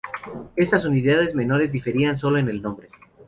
[0.55, 2.89] Estas unidades menores diferían sólo en el nombre.